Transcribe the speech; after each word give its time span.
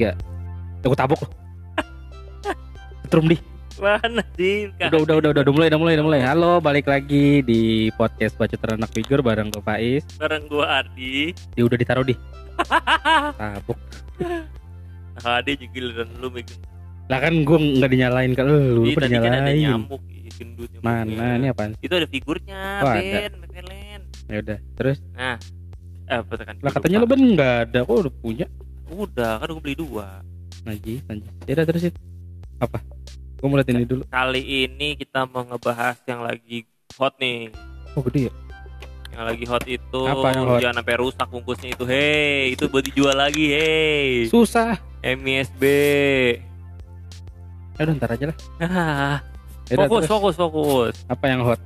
gak? 0.00 0.16
Aku 0.80 0.96
tabok 0.96 1.20
loh. 1.20 1.30
Setrum 3.04 3.28
di. 3.28 3.36
Mana 3.76 4.20
sih? 4.34 4.68
Udah, 4.76 5.00
udah, 5.00 5.14
udah, 5.20 5.30
udah, 5.32 5.42
udah 5.44 5.52
mulai, 5.52 5.68
udah 5.68 5.80
mulai, 5.80 5.94
udah 5.96 6.06
mulai. 6.06 6.20
Halo, 6.20 6.52
balik 6.58 6.84
lagi 6.84 7.40
di 7.40 7.60
podcast 7.94 8.36
Baca 8.36 8.52
Teranak 8.52 8.92
Figur 8.92 9.20
bareng 9.20 9.48
ke 9.48 9.60
Faiz. 9.60 10.04
Bareng 10.16 10.44
gua 10.48 10.80
Ardi. 10.80 11.32
Dia 11.52 11.64
udah 11.64 11.76
ditaruh 11.76 12.04
di. 12.04 12.14
Tabok. 13.40 13.78
Nah, 15.20 15.36
Adi 15.36 15.52
juga 15.56 15.72
giliran 15.72 16.08
lu 16.16 16.28
megang. 16.28 16.60
Lah 17.08 17.18
kan 17.18 17.34
gue 17.42 17.58
nggak 17.58 17.90
dinyalain 17.90 18.32
kan 18.32 18.44
lu, 18.46 18.84
kok 18.88 19.02
tadi 19.02 19.16
kan 19.16 19.32
ada 19.34 19.50
dinyalain. 19.50 19.58
nyamuk, 19.66 20.02
ih, 20.06 20.30
gendut. 20.38 20.70
Mana 20.80 21.26
ini 21.36 21.46
apaan? 21.50 21.72
Itu 21.82 21.92
ada 21.92 22.06
figurnya, 22.06 22.60
Oh, 22.80 22.92
ada. 22.94 23.00
Ben. 23.26 24.00
Ya 24.30 24.36
udah, 24.38 24.58
terus 24.78 24.96
Nah, 25.12 25.36
eh, 26.06 26.18
apa 26.22 26.32
tekan? 26.38 26.54
lah 26.62 26.70
katanya 26.70 26.96
lu 27.02 27.08
ben 27.10 27.20
nggak 27.34 27.54
ada, 27.66 27.78
kok 27.82 27.96
udah 28.06 28.14
punya. 28.14 28.46
Udah, 29.00 29.40
kan 29.40 29.48
gua 29.48 29.62
beli 29.64 29.76
dua. 29.76 30.20
Najis, 30.60 31.00
najis. 31.08 31.30
Ya 31.48 31.52
udah 31.56 31.66
terusin. 31.66 31.92
Apa? 32.60 32.78
Gue 33.40 33.48
mau 33.48 33.56
liat 33.56 33.72
ini 33.72 33.88
dulu. 33.88 34.04
Kali 34.06 34.42
ini 34.68 34.92
kita 34.92 35.24
mau 35.24 35.40
ngebahas 35.40 35.96
yang 36.04 36.20
lagi 36.20 36.68
hot 37.00 37.16
nih. 37.16 37.48
Oh 37.96 38.04
gede 38.04 38.28
ya? 38.28 38.32
Yang 39.10 39.24
lagi 39.24 39.44
hot 39.48 39.64
itu 39.66 40.00
Apa 40.04 40.26
yang 40.30 40.44
hot? 40.44 40.60
jangan 40.60 40.76
sampai 40.84 40.96
rusak 41.00 41.26
bungkusnya 41.26 41.68
itu. 41.72 41.84
Hei, 41.88 42.52
itu 42.52 42.68
buat 42.68 42.84
dijual 42.84 43.16
lagi, 43.16 43.48
hei. 43.48 44.28
Susah. 44.28 44.76
MISB. 45.00 45.62
Ya 47.74 47.88
udah 47.88 47.94
ntar 47.96 48.12
aja 48.12 48.24
lah. 48.28 48.36
Ah, 48.60 49.16
Ya 49.72 49.80
fokus, 49.80 50.04
terus. 50.04 50.10
fokus, 50.12 50.34
fokus. 50.36 50.94
Apa 51.08 51.24
yang 51.24 51.40
hot? 51.40 51.56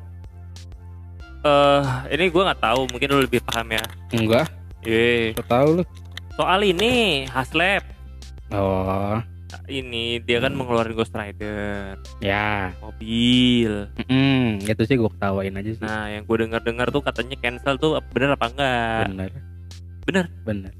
Eh, 1.43 1.83
ini 2.15 2.31
gua 2.31 2.53
nggak 2.53 2.63
tahu, 2.63 2.81
mungkin 2.87 3.09
lu 3.11 3.21
lebih 3.21 3.43
paham 3.43 3.75
ya. 3.75 3.85
Enggak, 4.15 4.47
gue 4.81 5.35
tahu 5.45 5.81
lu. 5.81 5.85
Soal 6.35 6.67
ini 6.67 7.25
Haslab 7.31 7.87
Oh, 8.51 9.19
ini 9.67 10.21
dia 10.23 10.39
kan 10.39 10.55
mengeluarkan 10.55 10.95
Ghost 10.95 11.15
Rider 11.17 11.99
ya. 12.23 12.71
mobil. 12.79 13.89
Hmm, 14.07 14.61
itu 14.63 14.83
sih 14.87 14.95
gue 14.95 15.11
ketawain 15.11 15.55
aja 15.59 15.71
sih. 15.75 15.83
Nah, 15.83 16.13
yang 16.13 16.23
gue 16.23 16.37
dengar-dengar 16.47 16.93
tuh 16.95 17.03
katanya 17.03 17.35
cancel 17.41 17.75
tuh 17.81 17.99
bener 18.15 18.37
apa 18.37 18.47
enggak? 18.53 19.03
bener. 19.11 19.31
Bener. 20.05 20.25
Bener. 20.47 20.73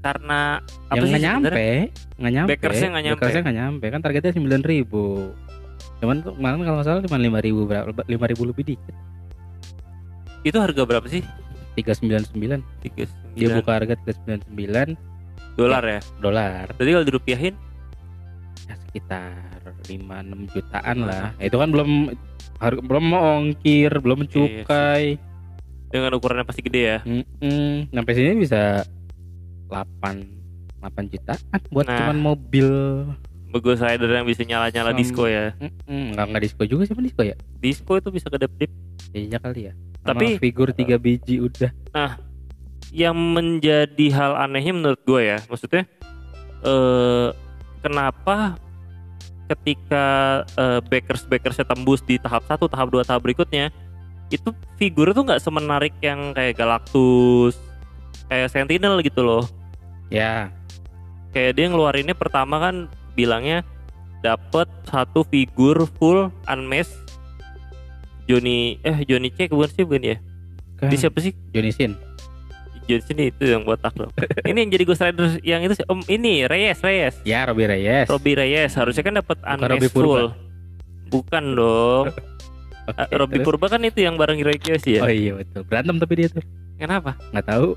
Karena 0.00 0.62
apa 0.62 0.94
yang 0.94 1.04
sih 1.04 1.12
nggak 1.12 1.24
nyampe, 1.26 1.68
nggak 2.16 2.32
nyampe. 2.32 2.50
Backersnya 2.54 2.88
nggak 2.94 3.04
nyampe. 3.04 3.18
Backersnya 3.18 3.42
nggak 3.42 3.58
nyampe. 3.58 3.86
Kan 3.90 4.00
targetnya 4.00 4.32
sembilan 4.32 4.62
ribu. 4.64 5.04
Cuman 5.98 6.16
tuh 6.22 6.32
kemarin 6.38 6.56
kalau 6.62 6.76
nggak 6.78 6.86
salah 6.86 7.02
cuma 7.02 7.18
lima 7.18 7.38
ribu 7.42 7.60
berapa? 7.66 7.90
Lima 8.06 8.26
ribu 8.30 8.42
lebih 8.46 8.64
dikit. 8.72 8.94
Itu 10.46 10.62
harga 10.62 10.82
berapa 10.86 11.06
sih? 11.10 11.26
Tiga 11.76 11.92
sembilan 11.92 12.22
sembilan. 12.24 12.60
Tiga 12.80 13.04
Dia 13.32 13.48
buka 13.52 13.70
harga 13.72 13.94
tiga 13.94 14.12
sembilan 14.14 14.40
sembilan 14.42 14.88
dolar 15.54 15.84
ya. 15.84 16.00
dolar. 16.18 16.64
Berarti 16.72 16.90
kalau 16.90 17.06
dirupiahin 17.06 17.54
Ya, 18.66 18.74
sekitar 18.82 19.62
lima 19.86 20.18
enam 20.18 20.48
jutaan 20.50 21.06
lah. 21.06 21.30
Itu 21.38 21.54
kan 21.54 21.70
belum 21.70 22.10
harga 22.56 22.80
belum 22.80 23.04
mau 23.06 23.22
ongkir, 23.38 23.92
belum 23.94 24.18
Iya 24.20 24.26
sih. 24.26 24.34
cukai. 24.34 25.04
dengan 25.86 26.12
ukurannya 26.12 26.42
pasti 26.42 26.60
gede 26.60 26.82
ya. 26.82 26.98
Mm-mm. 27.00 27.88
Sampai 27.88 28.12
sini 28.12 28.34
bisa 28.36 28.82
8 29.70 30.82
8 30.82 30.82
jutaan 31.08 31.38
buat 31.68 31.86
Nah. 31.86 31.96
cuman 31.96 32.18
mobil. 32.18 32.68
Ghost 33.56 33.80
Rider 33.80 34.10
yang 34.10 34.26
bisa 34.26 34.42
nyala-nyala 34.42 34.92
disco 34.92 35.24
ya. 35.24 35.56
Mm-mm. 35.56 36.12
Nggak 36.12 36.24
nggak 36.26 36.42
disco 36.42 36.62
juga 36.66 36.84
siapa 36.84 37.00
disco 37.00 37.22
ya? 37.22 37.32
Disco 37.56 37.92
itu 37.94 38.08
bisa 38.10 38.28
kedap-dip. 38.28 38.68
Iya 39.12 39.38
kali 39.38 39.70
ya. 39.70 39.72
Tapi- 40.06 40.38
figur 40.38 40.70
tiga 40.70 40.96
biji 40.96 41.42
udah. 41.42 41.70
Yang 42.94 43.16
menjadi 43.18 44.06
hal 44.14 44.32
anehnya 44.38 44.72
menurut 44.72 45.00
gue 45.04 45.20
ya, 45.36 45.38
maksudnya 45.50 45.84
eh 46.64 47.28
kenapa 47.84 48.56
ketika 49.46 50.06
eh, 50.58 50.80
backers 50.86 51.26
backersnya 51.28 51.66
tembus 51.66 52.02
di 52.02 52.18
tahap 52.18 52.42
satu, 52.46 52.66
tahap 52.66 52.90
dua, 52.90 53.02
tahap 53.06 53.22
berikutnya 53.22 53.70
itu 54.30 54.50
figur 54.74 55.14
tuh 55.14 55.22
nggak 55.22 55.38
semenarik 55.38 55.94
yang 56.02 56.34
kayak 56.34 56.58
Galactus, 56.58 57.54
kayak 58.26 58.50
Sentinel 58.50 58.98
gitu 59.06 59.22
loh. 59.22 59.46
Ya, 60.10 60.50
Kayak 61.36 61.52
dia 61.60 61.66
ngeluarinnya 61.68 62.16
pertama 62.16 62.56
kan 62.56 62.88
bilangnya 63.12 63.60
dapat 64.24 64.64
satu 64.88 65.20
figur 65.28 65.84
full 66.00 66.32
unmasked 66.48 67.05
Johnny 68.26 68.82
eh 68.82 68.98
Johnny 69.06 69.30
C 69.30 69.46
bukan 69.46 69.70
sih 69.70 69.82
bukan 69.86 70.02
ya? 70.02 70.16
kan 70.76 70.90
Dia 70.92 70.98
siapa 71.08 71.18
sih? 71.22 71.32
Johnny 71.54 71.70
Sin. 71.72 71.94
Johnny 72.86 73.02
C 73.02 73.08
itu 73.34 73.44
yang 73.46 73.62
botak 73.66 73.94
loh. 73.98 74.10
ini 74.50 74.66
yang 74.66 74.70
jadi 74.70 74.84
Ghost 74.86 75.02
Rider 75.02 75.38
yang 75.42 75.62
itu 75.62 75.74
sih. 75.78 75.86
Om 75.86 76.02
ini 76.10 76.46
Reyes 76.46 76.78
Reyes. 76.82 77.14
Ya, 77.22 77.46
Robby 77.46 77.66
Reyes. 77.66 78.06
Robbie 78.10 78.36
Reyes 78.38 78.74
harusnya 78.74 79.02
kan 79.02 79.14
dapat 79.18 79.38
Purba. 79.90 80.06
full. 80.06 80.26
Bukan 81.10 81.44
dong. 81.54 82.06
Ah, 82.86 83.10
Robby 83.10 83.42
terus? 83.42 83.50
Purba 83.50 83.66
kan 83.66 83.82
itu 83.82 83.98
yang 83.98 84.14
bareng 84.14 84.38
Kiyoshi 84.62 84.94
ya. 84.94 85.02
Oh 85.02 85.10
iya 85.10 85.34
betul. 85.34 85.66
Berantem 85.66 85.98
tapi 85.98 86.22
dia 86.22 86.30
tuh. 86.30 86.38
Kenapa? 86.78 87.18
Nggak 87.34 87.46
tahu. 87.50 87.74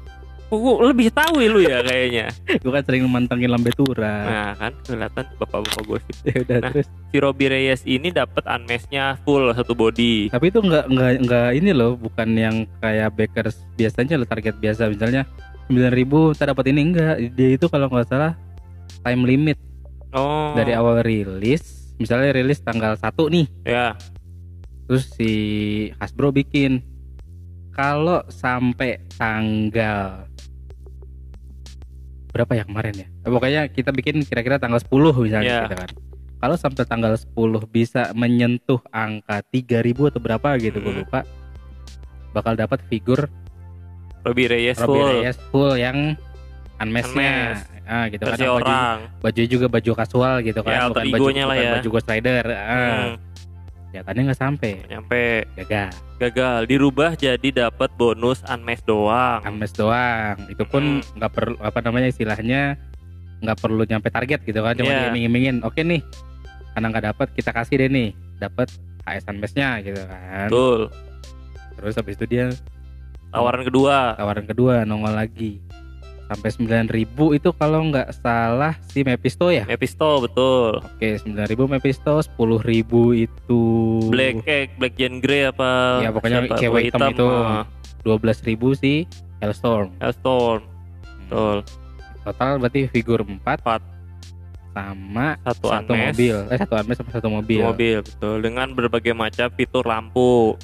Gua 0.50 0.90
lebih 0.90 1.14
tahu 1.14 1.46
ya 1.46 1.48
lu 1.54 1.62
ya 1.62 1.80
kayaknya. 1.86 2.26
Gue 2.58 2.72
kan 2.74 2.82
sering 2.82 3.06
mantengin 3.06 3.54
Lambe 3.54 3.70
Tura. 3.70 4.16
Nah 4.26 4.52
kan 4.58 4.74
kelihatan 4.82 5.26
bapak-bapak 5.38 5.84
gosip. 5.86 6.16
Ya 6.26 6.42
udah 6.42 6.58
nah. 6.58 6.70
terus. 6.74 6.88
Si 7.14 7.18
Robbie 7.22 7.50
Reyes 7.54 7.82
ini 7.86 8.10
dapat 8.10 8.50
unmasked-nya 8.50 9.22
full 9.22 9.54
satu 9.54 9.78
body. 9.78 10.34
Tapi 10.34 10.46
itu 10.50 10.60
nggak 10.60 10.86
nggak 10.90 11.12
nggak 11.26 11.50
ini 11.54 11.70
loh, 11.70 11.94
bukan 11.94 12.30
yang 12.34 12.56
kayak 12.82 13.14
backers 13.14 13.62
biasanya 13.78 14.18
lo 14.18 14.26
target 14.26 14.58
biasa 14.58 14.90
misalnya 14.90 15.30
9000 15.70 15.94
ribu 15.94 16.34
kita 16.34 16.50
dapat 16.50 16.66
ini 16.74 16.82
enggak. 16.82 17.16
Dia 17.38 17.50
itu 17.54 17.66
kalau 17.70 17.86
nggak 17.86 18.10
salah 18.10 18.34
time 19.06 19.24
limit 19.30 19.58
Oh. 20.10 20.58
dari 20.58 20.74
awal 20.74 21.06
rilis. 21.06 21.94
Misalnya 22.02 22.34
rilis 22.34 22.58
tanggal 22.66 22.98
1 22.98 23.30
nih, 23.30 23.46
Ya. 23.70 23.94
terus 24.90 25.06
si 25.14 25.32
Hasbro 26.02 26.34
bikin 26.34 26.82
kalau 27.70 28.26
sampai 28.32 28.98
tanggal 29.20 30.26
berapa 32.30 32.52
ya 32.54 32.64
kemarin 32.64 32.94
ya? 32.96 33.08
Eh, 33.20 33.30
Pokoknya 33.30 33.62
kita 33.68 33.90
bikin 33.90 34.22
kira-kira 34.22 34.56
tanggal 34.56 34.80
10 34.80 34.90
misalnya 35.20 35.46
Iya. 35.46 35.62
gitu 35.66 35.76
kan. 35.76 35.90
Kalau 36.40 36.56
sampai 36.56 36.84
tanggal 36.86 37.14
10 37.14 37.36
bisa 37.66 38.14
menyentuh 38.14 38.80
angka 38.88 39.44
3000 39.46 40.08
atau 40.08 40.20
berapa 40.20 40.56
gitu 40.58 40.78
gue 40.78 40.94
Hmm. 40.94 41.02
lupa. 41.04 41.20
Bakal 42.32 42.56
dapat 42.56 42.80
figur 42.86 43.28
Robbie 44.22 44.48
Reyes 44.48 44.78
Robby 44.78 44.88
full. 44.94 45.10
Reyes 45.18 45.38
full 45.50 45.74
yang 45.76 45.98
unmasked-nya. 46.78 47.34
Unmasked. 47.56 47.78
Ah 47.84 48.06
gitu 48.06 48.22
kan 48.22 48.38
Versi 48.38 48.46
baju, 48.46 48.54
orang. 48.56 48.98
baju 49.18 49.42
juga 49.44 49.66
baju 49.66 49.92
kasual 49.98 50.34
gitu 50.44 50.60
kan 50.62 50.72
Ya, 50.72 50.82
alter 50.86 51.02
bukan 51.02 51.10
baju 51.10 51.26
lah 51.26 51.46
bukan 51.50 51.58
ya. 51.60 51.72
baju 51.74 51.88
Ghost 51.90 52.08
Rider. 52.08 52.46
Ah, 52.46 52.62
Hmm, 52.70 53.12
Nyatanya 53.90 54.22
nggak 54.24 54.40
sampai. 54.40 54.74
nyampe 54.86 55.24
Gagal. 55.56 55.90
gagal 56.20 56.60
dirubah 56.68 57.16
jadi 57.16 57.48
dapat 57.50 57.90
bonus 57.96 58.46
unmasked 58.46 58.86
doang. 58.86 59.42
Unmasked 59.42 59.78
doang. 59.78 60.38
Itu 60.46 60.62
pun 60.64 61.02
Hmm. 61.02 61.18
nggak 61.18 61.32
perlu 61.32 61.56
apa 61.58 61.80
namanya 61.80 62.08
istilahnya 62.08 62.78
nggak 63.40 63.58
perlu 63.58 63.82
nyampe 63.84 64.08
target 64.08 64.44
gitu 64.44 64.60
kan 64.60 64.76
cuma 64.76 64.88
Iya. 64.88 65.00
diiming-imingin. 65.08 65.64
Oke 65.64 65.82
nih. 65.82 66.04
Karena 66.70 66.86
nggak 66.88 67.06
dapat 67.08 67.28
kita 67.34 67.50
kasih 67.50 67.76
deh 67.78 67.90
nih. 67.90 68.10
Dapat 68.38 68.68
HS 69.02 69.26
unmasked-nya 69.26 69.70
gitu 69.82 70.02
kan. 70.06 70.48
Betul. 70.48 70.80
Terus 71.76 71.94
habis 71.96 72.14
itu 72.14 72.26
dia 72.26 72.46
Tawaran 73.30 73.62
kedua. 73.62 74.14
tawaran 74.16 74.44
kedua 74.44 74.84
nongol 74.84 75.14
lagi. 75.14 75.62
Sampai 76.30 76.54
9000 76.54 77.10
itu 77.34 77.50
kalau 77.52 77.90
nggak 77.90 78.14
salah 78.16 78.78
si 78.86 79.02
Mephisto 79.02 79.50
ya. 79.50 79.66
Mephisto 79.66 80.22
betul. 80.22 80.78
Oke, 80.80 81.18
9000 81.20 81.34
Mephisto, 81.68 82.22
10000 82.22 82.62
itu 83.18 83.62
Black 84.08 84.46
eh 84.46 84.70
Black 84.78 84.94
Gen 84.94 85.18
Grey 85.18 85.50
apa? 85.50 86.00
Ya, 86.00 86.14
pokoknya 86.14 86.46
siapa? 86.46 86.56
cewek 86.56 86.82
hitam 86.86 87.10
itu. 87.10 87.26
ah, 87.26 87.66
12000 88.06 88.46
si 88.76 88.94
Hellstorm. 89.40 89.90
Hellstorm. 89.98 90.62
Betul. 91.26 91.58
Total 92.22 92.52
berarti 92.56 92.82
figur 92.88 93.20
4 93.22 93.34
Empat. 93.34 93.82
sama 94.70 95.34
Satu, 95.42 95.66
satu 95.68 95.92
mobil. 95.92 96.36
Eh 96.46 96.58
satu 96.58 96.74
unmasked 96.78 97.02
sama 97.02 97.12
satu 97.12 97.28
mobil. 97.28 97.58
satu 97.58 97.68
mobil 97.68 97.96
betul 98.00 98.36
dengan 98.40 98.68
berbagai 98.70 99.14
macam 99.14 99.50
fitur 99.52 99.82
lampu. 99.82 100.56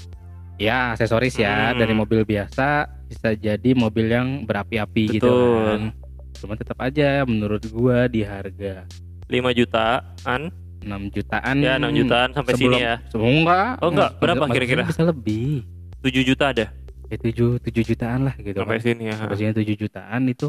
Ya, 0.56 0.94
aksesoris 0.94 1.36
ya 1.36 1.74
Hmm. 1.74 1.82
dari 1.82 1.92
mobil 1.92 2.22
biasa 2.22 2.86
bisa 3.06 3.34
jadi 3.34 3.70
mobil 3.72 4.08
yang 4.08 4.28
berapi-api 4.44 5.18
gitu 5.18 5.30
kan. 5.30 5.82
Cuma 6.36 6.54
tetap 6.54 6.78
aja 6.80 7.24
menurut 7.24 7.64
gua 7.70 8.06
di 8.06 8.22
harga 8.22 8.84
5 9.26 9.32
jutaan 9.54 10.50
6 10.82 11.10
jutaan. 11.10 11.56
ya 11.58 11.78
6 11.78 11.90
jutaan 11.96 12.30
sampai 12.32 12.54
sebelum, 12.54 12.74
sini 12.74 12.84
ya 12.84 12.96
Sebelum 13.10 13.34
enggak. 13.42 13.70
Oh, 13.82 13.90
enggak. 13.90 14.12
Berapa 14.22 14.46
kira-kira? 14.48 14.84
Bisa 14.86 15.02
lebih. 15.02 15.66
7 16.02 16.22
juta 16.22 16.54
ada 16.54 16.66
Ya 17.06 17.18
7 17.18 17.58
7 17.62 17.82
jutaan 17.82 18.26
lah 18.26 18.36
gitu 18.38 18.58
sampai 18.58 18.78
kan. 18.78 18.86
sini 18.86 19.04
ya 19.10 19.16
Sampai 19.18 19.38
sini 19.40 19.52
7 19.56 19.74
jutaan 19.76 20.22
itu 20.26 20.48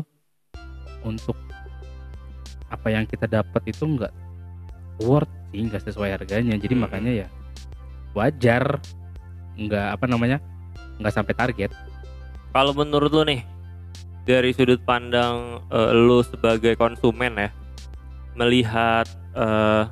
untuk 1.00 1.37
apa 2.67 2.88
yang 2.91 3.06
kita 3.06 3.25
dapat 3.25 3.62
itu 3.64 3.87
enggak 3.87 4.12
worth 4.99 5.31
sih, 5.49 5.61
enggak 5.62 5.81
sesuai 5.87 6.11
harganya. 6.12 6.56
Jadi 6.56 6.75
Hmm. 6.75 6.82
makanya 6.82 7.12
ya 7.14 7.29
wajar 8.12 8.81
enggak 9.55 9.94
apa 9.94 10.05
namanya? 10.05 10.38
enggak 10.97 11.12
sampai 11.12 11.32
target. 11.32 11.70
Kalau 12.56 12.73
menurut 12.73 13.12
lu 13.12 13.23
nih 13.29 13.44
dari 14.25 14.56
sudut 14.56 14.81
pandang 14.88 15.61
eh, 15.69 15.93
lu 15.93 16.25
sebagai 16.25 16.73
konsumen 16.81 17.37
ya 17.37 17.53
melihat 18.32 19.05
eh, 19.37 19.85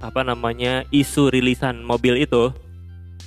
apa 0.00 0.20
namanya 0.24 0.88
isu 0.88 1.28
rilisan 1.28 1.84
mobil 1.84 2.16
itu 2.16 2.48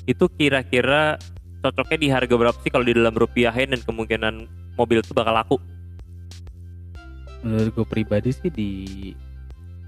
itu 0.09 0.25
kira-kira 0.33 1.21
cocoknya 1.61 1.97
di 2.01 2.07
harga 2.09 2.33
berapa 2.33 2.57
sih 2.65 2.73
kalau 2.73 2.89
di 2.89 2.97
dalam 2.97 3.13
rupiahin 3.13 3.69
dan 3.69 3.81
kemungkinan 3.85 4.49
mobil 4.73 4.99
itu 4.99 5.13
bakal 5.13 5.37
laku? 5.37 5.57
Menurut 7.45 7.71
gue 7.71 7.85
pribadi 7.87 8.33
sih 8.33 8.49
di 8.49 8.71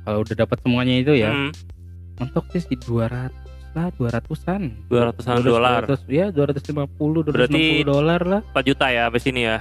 kalau 0.06 0.22
udah 0.22 0.36
dapat 0.38 0.62
semuanya 0.62 1.02
itu 1.02 1.18
ya 1.18 1.34
Hmm, 1.34 1.52
mentok 2.22 2.46
sih 2.54 2.64
di 2.70 2.78
200 2.78 3.45
lah 3.76 3.92
200-an 4.00 4.62
200-an 4.88 5.36
dolar. 5.44 5.84
200, 5.84 6.08
ya 6.08 6.32
250 6.32 6.88
260 7.28 7.36
Berarti- 7.36 7.84
dolar 7.84 8.22
lah. 8.24 8.42
4 8.56 8.64
juta 8.64 8.86
ya 8.88 9.12
sampai 9.12 9.22
sini 9.22 9.42
ya? 9.44 9.58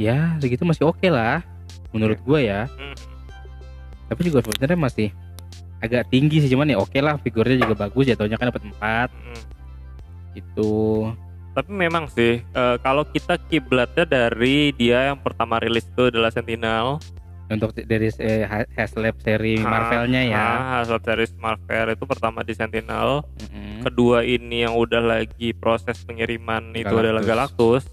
Ya 0.00 0.18
segitu 0.40 0.64
masih 0.64 0.88
oke 0.88 1.04
lah 1.12 1.44
menurut 1.92 2.16
gue 2.24 2.40
ya. 2.48 2.64
Hmm, 2.72 2.96
tapi 4.08 4.20
juga 4.24 4.40
sebenarnya 4.40 4.78
masih 4.80 5.08
agak 5.78 6.10
tinggi 6.10 6.42
sih 6.42 6.50
cuman 6.50 6.74
ya 6.74 6.78
oke 6.80 6.98
lah 6.98 7.20
figurnya 7.22 7.62
juga 7.62 7.86
bagus 7.86 8.10
jatuhnya 8.10 8.34
kan 8.34 8.50
dapat 8.50 8.66
4 8.66 9.14
hmm. 9.14 9.40
itu 10.34 10.74
tapi 11.54 11.70
memang 11.70 12.10
sih 12.10 12.42
eh, 12.42 12.76
kalau 12.82 13.06
kita 13.06 13.38
kiblatnya 13.46 14.02
dari 14.02 14.74
dia 14.74 15.14
yang 15.14 15.18
pertama 15.22 15.62
rilis 15.62 15.86
itu 15.86 16.10
adalah 16.10 16.34
Sentinel 16.34 16.98
untuk 17.50 17.72
dari 17.74 18.08
eh, 18.14 18.44
Haslab 18.70 19.16
seri 19.18 19.56
Ah, 19.58 19.66
Marvelnya 19.66 20.22
ya 20.22 20.36
ah, 20.38 20.60
hasil 20.78 20.98
series 20.98 21.32
Marvel 21.34 21.90
itu 21.90 22.04
pertama 22.04 22.40
di 22.40 22.52
Sentinel 22.52 23.24
Mm-mm. 23.38 23.82
kedua 23.82 24.20
ini 24.20 24.62
yang 24.62 24.74
udah 24.74 25.00
lagi 25.00 25.52
proses 25.52 25.96
pengiriman 26.00 26.70
itu 26.72 26.84
Galactus. 26.84 27.02
adalah 27.02 27.22
Galactus 27.22 27.84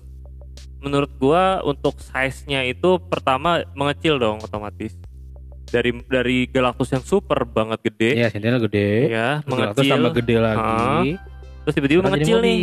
menurut 0.78 1.12
gua 1.16 1.44
untuk 1.62 1.98
size-nya 1.98 2.62
itu 2.64 3.00
pertama 3.02 3.64
mengecil 3.72 4.16
dong 4.16 4.38
otomatis 4.40 4.94
dari 5.66 5.90
dari 6.06 6.46
Galactus 6.46 6.90
yang 6.90 7.02
super 7.02 7.42
banget 7.44 7.82
gede 7.84 8.10
Iya, 8.16 8.28
Sentinel 8.30 8.62
gede. 8.62 9.10
ya 9.10 9.40
Terus 9.40 9.50
Galactus 9.50 9.50
mengecil 9.78 9.92
tambah 9.92 10.12
gede 10.16 10.36
lagi. 10.38 11.10
terus 11.58 11.74
tiba-tiba 11.74 12.02
mengecil 12.04 12.38
nih. 12.40 12.58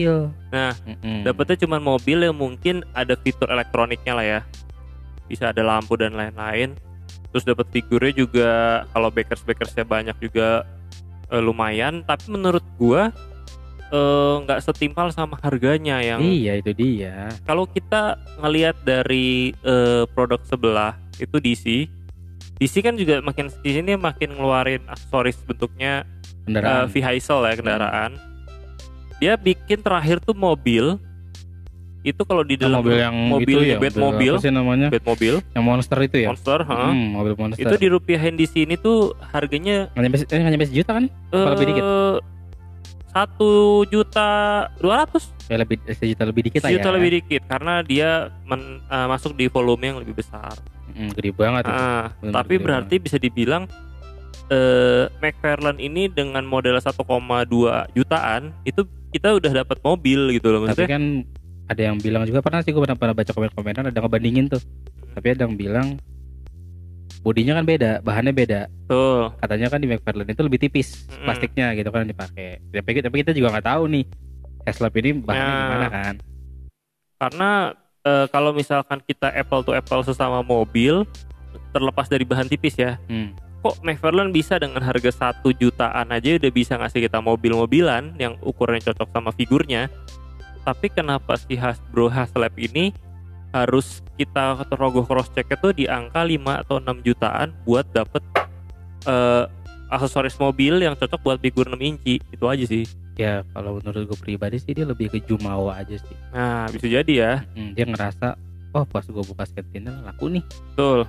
Nah, 0.49 0.71
Mm-mm. 0.79 1.27
dapetnya 1.27 1.57
cuma 1.59 1.77
mobil 1.77 2.23
yang 2.23 2.31
mungkin 2.33 2.87
ada 2.93 3.17
fitur 3.17 3.51
elektroniknya 3.51 4.15
lah 4.15 4.23
ya 4.25 4.41
bisa 5.33 5.49
ada 5.49 5.65
lampu 5.65 5.97
dan 5.97 6.13
lain-lain 6.13 6.77
terus 7.33 7.43
dapat 7.43 7.65
figurnya 7.73 8.13
juga 8.15 8.51
kalau 8.93 9.09
bakers 9.09 9.41
bakersnya 9.43 9.83
banyak 9.83 10.13
juga 10.21 10.69
eh, 11.27 11.41
lumayan 11.41 12.05
tapi 12.05 12.29
menurut 12.29 12.61
gua 12.77 13.09
eh, 13.89 14.35
nggak 14.45 14.61
setimpal 14.61 15.09
sama 15.09 15.41
harganya 15.41 15.99
yang 15.99 16.21
Iya, 16.21 16.61
itu 16.61 16.73
dia. 16.73 17.33
kalau 17.43 17.65
kita 17.65 18.21
ngelihat 18.39 18.77
dari 18.85 19.57
eh, 19.59 20.05
produk 20.13 20.45
sebelah 20.45 20.93
itu 21.17 21.37
DC 21.37 21.89
DC 22.57 22.75
kan 22.79 22.95
juga 22.95 23.19
makin 23.19 23.49
di 23.59 23.71
sini 23.73 23.97
makin 23.97 24.37
ngeluarin 24.37 24.85
aksesoris 24.87 25.41
bentuknya 25.43 26.05
Kendaraan. 26.45 26.87
vehicle 26.87 27.43
ya 27.43 27.55
kendaraan 27.55 28.13
dia 29.19 29.35
bikin 29.35 29.79
terakhir 29.79 30.19
tuh 30.19 30.35
mobil 30.35 30.99
itu 32.03 32.23
kalau 32.23 32.43
di 32.43 32.59
dalam 32.59 32.83
mobil 32.83 32.99
yang 32.99 33.15
mobil 33.15 33.47
itu 33.47 33.59
ya, 33.65 33.79
bed 33.79 33.95
mobil 33.95 34.33
Apa 34.33 34.43
sih 34.43 34.51
namanya? 34.51 34.89
bed 34.91 35.05
mobil 35.07 35.35
Yang 35.53 35.65
monster 35.65 35.99
itu 36.01 36.17
ya? 36.19 36.29
monster 36.29 36.59
ha? 36.61 36.91
Hmm, 36.91 37.07
mobil 37.15 37.35
monster. 37.37 37.63
itu 37.63 37.75
dirupiahin 37.79 38.35
di 38.35 38.45
sini 38.45 38.75
tuh 38.77 39.15
harganya 39.25 39.87
nggak 39.89 40.03
nyampe, 40.03 40.19
eh, 40.25 40.37
nggak 40.37 40.53
nyampe 40.53 40.67
sejuta 40.67 40.91
kan? 40.93 41.05
Apa 41.31 41.49
lebih 41.55 41.67
dikit? 41.69 41.85
eh, 41.85 42.17
satu 43.09 43.51
juta 43.87 44.31
dua 44.81 45.05
ratus 45.05 45.31
Ya 45.47 45.61
lebih 45.61 45.77
eh, 45.85 45.93
sejuta 45.93 46.25
lebih 46.25 46.43
dikit 46.45 46.61
lah 46.61 46.73
ya. 46.73 46.91
lebih 46.91 47.11
dikit 47.15 47.43
karena 47.47 47.75
dia 47.83 48.11
men- 48.43 48.81
eh, 48.83 49.07
masuk 49.07 49.33
di 49.33 49.47
volume 49.47 49.83
yang 49.85 49.99
lebih 49.99 50.17
besar 50.17 50.59
Hmm, 50.93 51.09
gede 51.11 51.33
banget. 51.33 51.65
Ah, 51.65 52.13
Bener, 52.21 52.35
tapi 52.35 52.55
gede 52.55 52.65
berarti 52.65 52.95
bisa 52.99 53.17
dibilang 53.17 53.65
eh 54.51 55.09
McFarlane 55.23 55.79
ini 55.79 56.05
dengan 56.07 56.45
model 56.45 56.77
1,2 56.77 57.01
jutaan 57.95 58.53
itu 58.65 58.85
kita 59.09 59.33
udah 59.33 59.65
dapat 59.65 59.81
mobil 59.81 60.33
gitu 60.33 60.53
loh 60.53 60.61
Tapi 60.63 60.69
maksudnya. 60.69 60.91
kan 60.91 61.05
ada 61.71 61.81
yang 61.81 61.97
bilang 61.99 62.27
juga 62.27 62.43
pernah 62.43 62.61
sih 62.61 62.75
gue 62.75 62.83
pernah, 62.83 62.99
pernah 62.99 63.15
baca 63.15 63.31
komen-komenan 63.33 63.89
ada 63.91 63.97
yang 63.97 64.05
ngebandingin 64.07 64.47
tuh. 64.51 64.63
Tapi 65.13 65.27
ada 65.37 65.45
yang 65.45 65.55
bilang 65.57 65.89
bodinya 67.23 67.61
kan 67.61 67.65
beda, 67.65 67.93
bahannya 68.03 68.35
beda. 68.35 68.61
Tuh. 68.91 69.31
Katanya 69.39 69.71
kan 69.71 69.79
di 69.79 69.87
McFarlane 69.87 70.33
itu 70.35 70.43
lebih 70.43 70.59
tipis 70.59 71.07
Mm-mm. 71.07 71.25
plastiknya 71.29 71.71
gitu 71.79 71.89
kan 71.95 72.09
dipakai. 72.09 72.59
Tapi, 72.75 72.99
tapi 73.05 73.17
kita 73.23 73.31
juga 73.33 73.55
nggak 73.55 73.67
tahu 73.69 73.83
nih 73.93 74.05
Haslab 74.63 74.95
ini 74.99 75.11
bahannya 75.19 75.43
Ya. 75.43 75.59
gimana 75.63 75.89
kan. 75.91 76.15
Karena 77.19 77.51
eh, 78.03 78.27
kalau 78.31 78.51
misalkan 78.51 78.99
kita 79.07 79.31
apple 79.31 79.63
to 79.63 79.73
apple 79.75 80.03
sesama 80.03 80.43
mobil 80.43 81.07
terlepas 81.71 82.11
dari 82.11 82.27
bahan 82.27 82.51
tipis 82.51 82.75
ya. 82.79 82.99
Hmm. 83.07 83.35
Kok 83.63 83.87
McFarlane 83.87 84.35
bisa 84.35 84.59
dengan 84.59 84.83
harga 84.83 85.15
satu 85.15 85.55
jutaan 85.55 86.11
aja 86.11 86.35
udah 86.35 86.51
bisa 86.51 86.75
ngasih 86.75 87.07
kita 87.07 87.23
mobil-mobilan 87.23 88.19
yang 88.19 88.35
ukurannya 88.43 88.83
cocok 88.91 89.09
sama 89.15 89.31
figurnya. 89.31 89.87
Tapi 90.63 90.87
kenapa 90.89 91.35
si 91.35 91.55
Hasbro 91.55 92.07
Haslab 92.07 92.55
ini 92.55 92.95
harus 93.51 94.01
kita 94.15 94.65
terogoh 94.65 95.03
cross 95.03 95.29
check 95.29 95.47
itu 95.47 95.75
di 95.75 95.85
angka 95.85 96.23
5 96.23 96.39
atau 96.63 96.77
6 96.79 97.03
jutaan 97.03 97.53
buat 97.63 97.85
dapet 97.91 98.23
eh, 99.05 99.45
aksesoris 99.89 100.37
mobil 100.37 100.81
yang 100.81 100.95
cocok 100.95 101.21
buat 101.21 101.39
figur 101.39 101.67
6 101.67 101.77
inci 101.77 102.17
itu 102.23 102.45
aja 102.45 102.65
sih 102.65 102.87
Ya 103.13 103.45
kalau 103.53 103.77
menurut 103.77 104.09
gue 104.09 104.19
pribadi 104.19 104.57
sih 104.57 104.73
dia 104.73 104.83
lebih 104.83 105.07
ke 105.07 105.21
jumawa 105.21 105.77
aja 105.77 105.95
sih. 105.95 106.17
nah 106.33 106.65
bisa 106.67 106.89
jadi 106.89 107.13
ya 107.13 107.33
Hmm, 107.53 107.77
dia 107.77 107.85
ngerasa 107.85 108.41
oh 108.73 108.87
pas 108.87 109.05
gue 109.05 109.21
buka 109.21 109.45
Sentinel 109.45 110.01
laku 110.01 110.33
nih. 110.33 110.41
betul 110.71 111.05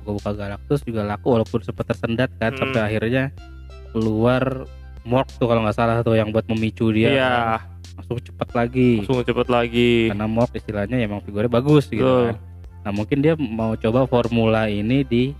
Gue 0.00 0.12
buka 0.16 0.32
Galactus 0.32 0.80
juga 0.80 1.04
laku 1.04 1.28
walaupun 1.30 1.60
sempat 1.60 1.84
tersendat 1.86 2.32
kan 2.34 2.50
Hmm. 2.50 2.60
sampai 2.62 2.80
akhirnya 2.82 3.24
keluar 3.90 4.64
Mork 5.02 5.28
tuh 5.34 5.44
kalau 5.44 5.60
nggak 5.60 5.74
salah 5.74 6.00
tuh 6.00 6.14
yang 6.14 6.30
buat 6.30 6.46
memicu 6.46 6.88
dia 6.88 7.10
iya 7.10 7.30
kan. 7.58 7.71
Langsung 7.92 8.18
cepet 8.18 8.48
lagi 8.56 8.90
langsung 9.04 9.20
cepet 9.20 9.48
lagi 9.52 9.90
karena 10.08 10.26
Mork 10.28 10.52
istilahnya 10.56 10.96
ya 10.96 11.06
emang 11.06 11.20
figurnya 11.20 11.50
bagus 11.52 11.86
gitu 11.92 12.04
kan. 12.04 12.36
Nah 12.82 12.90
mungkin 12.90 13.22
dia 13.22 13.38
mau 13.38 13.78
coba 13.78 14.08
formula 14.10 14.66
ini 14.66 15.06
di 15.06 15.30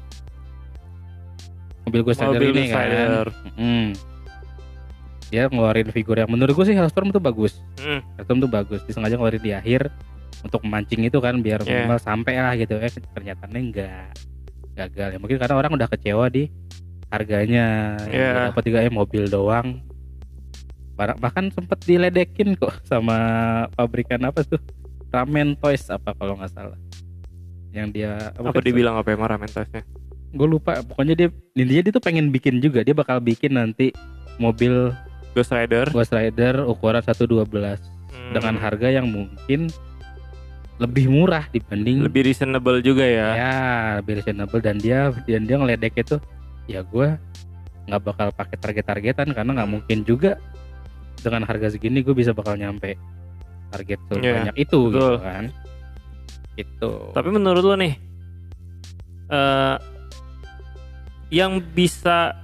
mobil 1.82 2.02
Rider 2.06 2.28
mobil 2.30 2.50
ini 2.54 2.64
kan. 2.70 3.26
Hmm. 3.58 3.88
Dia 5.32 5.48
ngeluarin 5.48 5.88
figur 5.90 6.20
yang 6.20 6.28
menurut 6.28 6.52
gue 6.52 6.66
sih 6.68 6.76
Hellstorm 6.76 7.08
tuh 7.08 7.18
bagus. 7.18 7.58
Hmm, 7.80 8.04
Hellstorm 8.20 8.38
tuh 8.44 8.50
bagus. 8.52 8.84
Dia 8.84 8.94
sengaja 8.94 9.16
ngeluarin 9.16 9.42
di 9.42 9.52
akhir 9.56 9.88
untuk 10.44 10.60
memancing 10.62 11.08
itu 11.08 11.18
kan 11.18 11.40
biar 11.40 11.64
Yeah. 11.64 11.88
minimal 11.88 11.98
sampai 11.98 12.34
lah 12.36 12.54
gitu. 12.54 12.76
Eh 12.78 12.92
ternyata 13.16 13.48
enggak 13.48 14.12
gagal 14.76 15.08
ya. 15.16 15.18
Mungkin 15.18 15.36
karena 15.40 15.54
orang 15.56 15.72
udah 15.72 15.88
kecewa 15.88 16.28
di 16.28 16.52
harganya. 17.08 17.96
Yeah. 18.06 18.52
gue 18.52 18.54
dapat 18.54 18.62
juga 18.68 18.78
eh 18.84 18.92
mobil 18.92 19.26
doang. 19.26 19.80
Bahkan- 20.96 21.50
sempet 21.50 21.78
diledekin 21.82 22.54
kok 22.54 22.78
sama 22.84 23.16
pabrikan 23.72 24.22
apa 24.22 24.42
tuh? 24.42 24.60
Ramen 25.08 25.56
Toys 25.56 25.88
apa 25.88 26.12
kalau 26.12 26.36
nggak 26.36 26.52
salah. 26.52 26.78
Yang 27.72 27.88
dia 27.92 28.12
apa 28.32 28.60
dibilang 28.60 28.96
apa 28.96 29.12
emang 29.12 29.28
ramentesnya 29.28 29.80
gue 30.32 30.48
lupa 30.48 30.80
pokoknya 30.80 31.12
dia 31.14 31.28
intinya 31.52 31.82
dia 31.84 31.92
tuh 31.92 32.00
pengen 32.00 32.32
bikin 32.32 32.56
juga 32.56 32.80
dia 32.80 32.96
bakal 32.96 33.20
bikin 33.20 33.52
nanti 33.52 33.92
mobil 34.40 34.88
Ghost 35.32 35.52
Rider. 35.52 35.88
Ghost 35.88 36.12
Rider 36.12 36.64
ukuran 36.64 37.04
112 37.04 37.80
Hmm, 38.12 38.32
dengan 38.32 38.56
harga 38.56 38.88
yang 38.88 39.08
mungkin 39.08 39.72
lebih 40.76 41.08
murah 41.08 41.48
dibanding 41.48 42.00
lebih 42.02 42.24
reasonable 42.24 42.80
juga 42.80 43.04
ya. 43.04 43.28
Ya 43.32 43.54
lebih 44.00 44.20
reasonable. 44.20 44.60
Dan 44.60 44.76
dia 44.76 45.08
dan 45.24 45.44
dia 45.44 45.56
ngeledek 45.56 45.96
itu 45.96 46.16
ya 46.64 46.80
gue 46.80 47.16
nggak 47.88 48.00
bakal 48.02 48.28
pakai 48.32 48.56
target-targetan 48.56 49.32
karena 49.32 49.50
nggak 49.52 49.68
Hmm. 49.68 49.76
mungkin 49.80 49.98
juga 50.04 50.36
dengan 51.22 51.42
harga 51.42 51.70
segini 51.70 52.00
gue 52.00 52.12
bisa 52.12 52.30
bakal 52.30 52.54
nyampe 52.54 52.98
target 53.70 53.98
Iya, 54.10 54.20
sebanyak 54.50 54.56
itu 54.58 54.78
gitu 54.84 54.90
betul. 54.92 55.14
kan 55.18 55.44
itu 56.52 56.92
Tapi 57.10 57.28
menurut 57.30 57.62
lo 57.62 57.74
nih, 57.74 57.94
eh 59.28 59.76
yang 61.32 61.64
bisa 61.66 62.36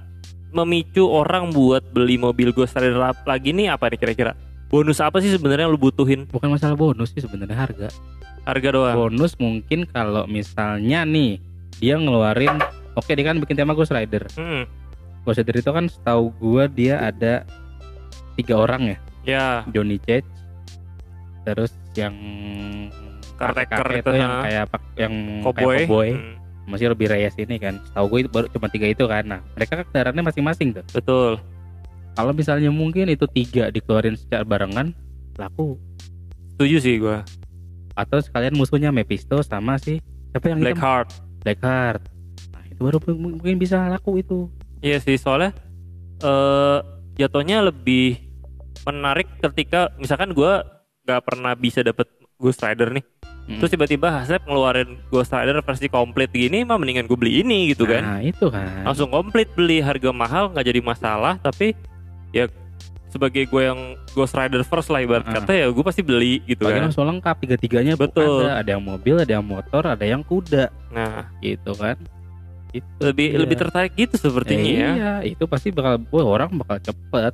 memicu 0.49 1.05
orang 1.05 1.53
buat 1.53 1.85
beli 1.87 2.17
mobil 2.17 2.49
Ghost 2.49 2.73
Rider 2.73 2.97
lagi 3.21 3.53
nih 3.53 3.69
apa 3.69 3.85
nih 3.85 3.99
kira-kira? 3.99 4.33
Bonus 4.65 4.97
apa 4.97 5.17
sih 5.19 5.29
sebenarnya 5.29 5.65
lo 5.65 5.77
butuhin? 5.77 6.25
bukan 6.25 6.49
masalah 6.49 6.73
bonus 6.73 7.09
sih 7.09 7.21
sebenarnya 7.21 7.53
harga 7.55 7.89
Harga 8.41 8.69
doang. 8.71 8.95
bonus 8.97 9.37
mungkin 9.37 9.85
kalau 9.85 10.25
misalnya 10.25 11.05
nih 11.05 11.37
dia 11.77 11.95
ngeluarin 11.95 12.57
oke 12.91 13.07
dia 13.07 13.21
kan 13.23 13.37
bikin 13.37 13.53
tema 13.55 13.73
Ghost 13.73 13.93
Rider 13.93 14.25
Hmm, 14.33 14.65
Ghost 15.21 15.37
Rider 15.37 15.61
itu 15.61 15.69
kan 15.69 15.85
setahu 15.85 16.33
gua 16.35 16.65
dia 16.65 16.97
ada 16.99 17.45
tiga 18.39 18.55
orang 18.57 18.81
ya 18.87 18.97
ya, 19.27 19.45
Johnny 19.69 19.99
Cage 19.99 20.25
terus 21.43 21.71
yang 21.93 22.15
Caretaker 23.35 23.87
itu, 23.95 23.99
itu 24.03 24.11
yang 24.19 24.31
ha. 24.31 24.41
kayak 24.43 24.65
yang 24.95 25.13
cowboy. 25.43 25.55
kayak 25.75 25.87
cowboy 25.87 26.09
Hmm, 26.11 26.35
masih 26.69 26.87
lebih 26.93 27.07
reyes 27.09 27.33
ini 27.35 27.55
kan 27.57 27.81
setahu 27.83 28.05
gue 28.07 28.19
itu 28.21 28.29
baru 28.29 28.45
cuma 28.51 28.67
tiga 28.69 28.85
itu 28.85 29.03
kan 29.03 29.23
nah 29.25 29.39
mereka 29.55 29.79
kan 29.79 29.85
kendaraannya 29.89 30.23
masing-masing 30.23 30.69
tuh 30.71 30.85
betul. 30.91 31.31
kalau 32.13 32.29
misalnya 32.29 32.69
mungkin 32.69 33.09
itu 33.09 33.25
tiga 33.25 33.67
dikeluarin 33.69 34.13
secara 34.13 34.43
barengan 34.43 34.93
laku 35.35 35.79
Setuju 36.53 36.77
sih 36.77 36.95
gua. 36.99 37.23
atau 37.95 38.19
sekalian 38.19 38.53
musuhnya 38.53 38.91
Mephisto 38.91 39.39
sama 39.39 39.79
si 39.79 40.03
siapa 40.29 40.51
yang? 40.51 40.59
Blackheart. 40.59 41.09
Blackheart 41.41 42.03
nah 42.51 42.61
itu 42.63 42.79
baru 42.79 42.97
mungkin 43.15 43.55
bisa 43.57 43.87
laku 43.87 44.19
itu 44.19 44.45
Iya 44.79 44.99
sih 44.99 45.17
soalnya 45.17 45.55
eh 46.21 46.79
jatuhnya 47.17 47.65
lebih 47.65 48.28
menarik 48.91 49.27
ketika 49.39 49.79
misalkan 49.95 50.31
gua 50.31 50.61
nggak 51.01 51.21
pernah 51.21 51.53
bisa 51.53 51.79
dapet 51.79 52.05
Ghost 52.35 52.59
Rider 52.59 52.91
nih. 52.91 53.03
Mm. 53.45 53.57
Terus 53.57 53.71
tiba-tiba 53.71 54.07
Hasselblad 54.13 54.45
ngeluarin 54.45 54.89
Ghost 55.07 55.29
Rider 55.29 55.57
versi 55.59 55.87
komplit 55.87 56.29
gini 56.29 56.61
mah 56.61 56.75
mendingan 56.75 57.03
gue 57.03 57.17
beli 57.17 57.41
ini 57.41 57.67
gitu 57.67 57.83
kan. 57.83 58.01
nah 58.01 58.21
itu 58.21 58.45
kan 58.47 58.85
Langsung 58.85 59.09
komplit 59.09 59.49
beli 59.51 59.81
harga 59.81 60.09
mahal 60.11 60.53
nggak 60.53 60.65
jadi 60.65 60.79
masalah 60.79 61.35
tapi 61.35 61.73
ya 62.29 62.45
sebagai 63.07 63.43
gue 63.43 63.61
yang 63.63 63.79
Ghost 64.13 64.37
Rider 64.37 64.61
first 64.61 64.87
lah 64.87 65.01
ibarat 65.01 65.25
Ah. 65.25 65.41
kata 65.41 65.51
ya 65.51 65.65
gue 65.67 65.81
pasti 65.81 65.99
beli 65.99 66.45
gitu 66.45 66.61
Lagi 66.61 66.77
kan. 66.77 66.83
langsung 66.85 67.09
lengkap 67.09 67.35
tiga-tiganya 67.41 67.97
Betul. 67.97 68.45
ada 68.45 68.61
ada 68.61 68.69
yang 68.69 68.85
mobil 68.85 69.15
ada 69.17 69.33
yang 69.33 69.41
motor 69.43 69.83
ada 69.83 70.05
yang 70.05 70.21
kuda 70.21 70.69
Nah 70.87 71.33
gitu 71.39 71.73
kan 71.73 71.97
itu 72.69 72.85
lebih 73.01 73.33
lebih 73.35 73.57
tertarik 73.57 73.97
gitu 73.97 74.13
sepertinya 74.13 74.61
Eh, 74.61 74.77
ya. 74.77 74.89
iya 74.93 75.13
itu 75.25 75.41
pasti 75.43 75.73
bakal 75.73 75.97
wah 76.07 76.21
orang 76.37 76.53
bakal 76.55 76.77
cepet 76.79 77.33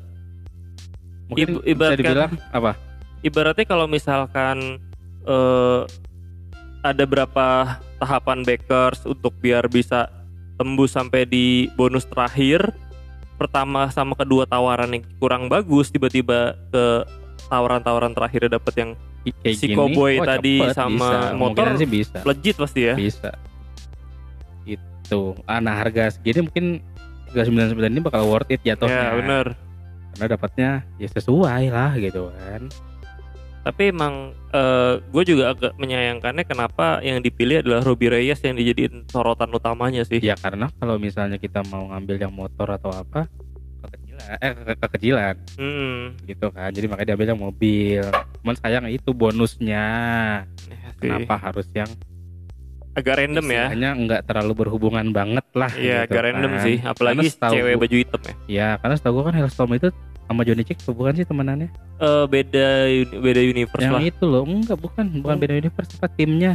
mungkin 1.30 1.62
bisa 1.62 1.96
dibilang 1.98 2.34
apa? 2.54 2.78
Ibaratnya 3.26 3.66
kalau 3.66 3.90
misalkan 3.90 4.78
eh, 5.26 5.82
ada 6.86 7.04
berapa 7.10 7.82
tahapan 7.98 8.46
backers 8.46 9.02
untuk 9.10 9.34
biar 9.42 9.66
bisa 9.66 10.06
tembus 10.56 10.94
sampai 10.94 11.26
di 11.26 11.68
bonus 11.74 12.06
terakhir 12.06 12.70
pertama 13.36 13.92
sama 13.92 14.16
kedua 14.16 14.48
tawaran 14.48 14.96
yang 14.96 15.04
kurang 15.20 15.52
bagus 15.52 15.92
tiba-tiba 15.92 16.56
ke 16.72 16.86
tawaran-tawaran 17.52 18.16
terakhir 18.16 18.48
dapat 18.48 18.74
yang 18.80 18.92
kayak 19.42 19.58
Si 19.58 19.66
gini, 19.66 19.76
Cowboy 19.76 20.22
wah, 20.22 20.38
tadi 20.38 20.62
cepet, 20.62 20.78
sama 20.78 21.10
bisa. 21.10 21.36
motor 21.36 21.66
sih 21.76 21.90
bisa. 21.90 22.20
legit 22.22 22.56
pasti 22.56 22.82
ya. 22.86 22.94
Bisa. 22.94 23.32
Itu 24.64 25.36
ah, 25.50 25.60
nah 25.60 25.76
harga 25.82 26.14
segini 26.14 26.46
mungkin 26.46 26.66
399 27.34 27.92
ini 27.92 28.02
bakal 28.06 28.24
worth 28.30 28.54
it 28.54 28.62
jatuhnya. 28.64 29.12
Ya 29.12 29.18
bener 29.18 29.46
karena 30.16 30.40
dapatnya 30.40 30.70
ya 30.96 31.10
sesuai 31.12 31.64
lah 31.70 31.92
gitu 32.00 32.32
kan. 32.32 32.72
Tapi 33.66 33.90
emang 33.92 34.32
gue 35.12 35.24
juga 35.26 35.52
agak 35.52 35.74
menyayangkannya 35.76 36.46
kenapa 36.48 37.04
yang 37.04 37.20
dipilih 37.20 37.60
adalah 37.66 37.84
Ruby 37.84 38.08
Reyes 38.08 38.40
yang 38.46 38.56
dijadiin 38.56 39.10
sorotan 39.12 39.52
utamanya 39.52 40.06
sih. 40.08 40.24
Ya 40.24 40.40
karena 40.40 40.72
kalau 40.80 40.96
misalnya 40.96 41.36
kita 41.36 41.66
mau 41.68 41.92
ngambil 41.92 42.16
yang 42.22 42.34
motor 42.34 42.72
atau 42.72 42.94
apa 42.94 43.28
kekecilan 43.86 44.38
eh 44.42 44.54
ke- 44.58 44.78
kekecilan 44.82 45.36
hmm, 45.62 46.26
gitu 46.26 46.50
kan 46.50 46.74
jadi 46.74 46.86
makanya 46.90 47.08
diambil 47.14 47.28
yang 47.36 47.42
mobil. 47.42 48.04
Cuman 48.42 48.56
sayang 48.58 48.86
itu 48.88 49.12
bonusnya. 49.12 49.86
Ya 50.46 50.90
sih. 50.96 51.12
kenapa 51.12 51.36
harus 51.38 51.68
yang 51.74 51.90
agak 52.96 53.14
random 53.18 53.46
ya. 53.46 53.64
istilahnya 53.68 53.90
nggak 53.98 54.22
terlalu 54.24 54.54
berhubungan 54.58 55.06
banget 55.10 55.46
lah 55.52 55.68
Iya 55.70 55.98
gitu 56.02 56.10
agak 56.10 56.22
random 56.24 56.52
kan. 56.52 56.64
sih 56.64 56.78
Apalagi 56.80 57.28
cewek 57.30 57.64
gua- 57.70 57.82
baju 57.82 57.96
hitam 57.98 58.22
ya. 58.22 58.34
Ya 58.48 58.68
karena 58.80 58.96
setahu 58.96 59.14
gue 59.14 59.24
kan 59.26 59.36
Hellstorm 59.36 59.72
itu 59.74 59.90
sama 60.26 60.42
Johnny 60.42 60.64
Chick 60.64 60.80
bukan 60.86 61.14
sih 61.14 61.24
temenannya. 61.24 61.70
Eh 61.96 62.26
Beda 62.26 62.68
uni- 62.88 63.20
beda 63.22 63.42
universe 63.42 63.84
yang 63.84 63.94
lah. 63.94 64.02
itu 64.02 64.24
loh 64.24 64.44
enggak 64.44 64.76
bukan 64.76 65.06
bukan 65.20 65.36
Oh. 65.36 65.40
beda 65.40 65.54
universe 65.54 65.92
apa 65.94 66.08
timnya. 66.10 66.54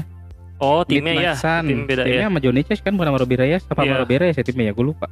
Oh 0.57 0.81
timnya 0.83 1.13
ya 1.13 1.33
Midnight 1.33 1.39
Sun. 1.39 1.65
Tim 1.67 1.81
beda 1.85 2.03
timnya 2.03 2.19
ya 2.19 2.27
sama 2.27 2.39
Johnny 2.39 2.63
Chick 2.63 2.81
kan 2.81 2.93
bukan 2.93 3.07
sama 3.07 3.19
Robbie 3.19 3.39
Reyes 3.39 3.63
apa 3.63 3.79
Iya. 3.79 3.87
sama 3.87 3.97
Robbie 3.99 4.19
Reyes 4.19 4.37
ya 4.37 4.45
timnya 4.45 4.65
ya 4.67 4.73
gue 4.73 4.87
lupa. 4.87 5.07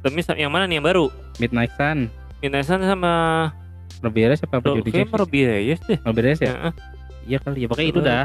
Tapi 0.00 0.12
yang 0.36 0.50
mana 0.50 0.64
nih 0.64 0.76
yang 0.76 0.86
baru? 0.86 1.04
Midnight 1.36 1.72
Sun 1.72 1.98
Midnight 2.38 2.66
Sun 2.66 2.80
sama 2.80 3.12
Robbie 4.00 4.26
Reyes 4.26 4.40
apa 4.40 4.58
Johnny 4.60 4.84
sama 4.84 5.16
Robbie 5.16 5.44
Reyes 5.44 5.80
deh. 5.80 5.98
Robbie 5.98 6.22
Reyes 6.24 6.40
ya? 6.40 6.52
Iya 7.24 7.38
kali 7.40 7.58
ya 7.60 7.66
pokoknya 7.66 7.88
itu 7.88 8.00
dah 8.00 8.24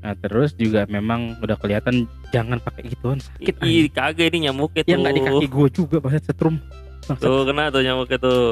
nah 0.00 0.16
terus 0.16 0.56
juga 0.56 0.88
memang 0.88 1.36
udah 1.44 1.60
kelihatan 1.60 2.08
jangan 2.32 2.56
pakai 2.56 2.88
gituan 2.88 3.20
sakit 3.20 3.52
Ih 3.60 3.84
kagak 3.92 4.32
ini 4.32 4.48
nyamuknya 4.48 4.80
ya 4.88 4.96
tuh 4.96 5.00
nggak 5.04 5.14
di 5.14 5.22
kaki 5.28 5.46
gue 5.52 5.68
juga 5.68 5.96
banget 6.00 6.22
setrum. 6.24 6.56
Bangsat. 7.04 7.20
Tuh 7.20 7.42
kena 7.44 7.64
tuh 7.68 7.82
nyamuknya 7.84 8.16
tuh 8.16 8.42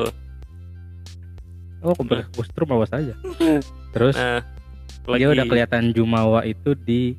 oh 1.81 1.95
kompres 1.97 2.27
gue 2.29 2.45
setrum 2.45 2.69
awas 2.75 2.93
aja. 2.93 3.15
Terus 3.97 4.15
Nah 4.19 4.45
lagi. 5.09 5.25
dia 5.25 5.29
udah 5.33 5.45
kelihatan 5.49 5.85
Jumawa 5.97 6.45
itu 6.45 6.77
di 6.77 7.17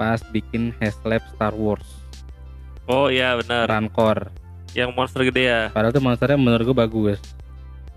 pas 0.00 0.24
bikin 0.32 0.72
Haslab 0.80 1.20
Star 1.36 1.52
Wars. 1.52 1.84
Oh 2.88 3.12
iya 3.12 3.36
benar. 3.36 3.68
Rancor. 3.68 4.32
Yang 4.72 4.90
monster 4.96 5.20
gede 5.28 5.42
ya? 5.52 5.60
Padahal 5.68 5.92
tuh 5.92 6.00
monsternya 6.00 6.40
menurut 6.40 6.64
gue 6.64 6.76
bagus. 6.76 7.18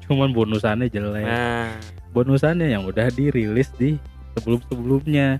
Cuman 0.03 0.35
bonusannya 0.35 0.91
jelek. 0.91 1.23
Nah. 1.23 1.71
Bonusannya 2.11 2.67
yang 2.67 2.83
udah 2.83 3.07
dirilis 3.09 3.71
di 3.79 3.95
sebelum-sebelumnya 4.35 5.39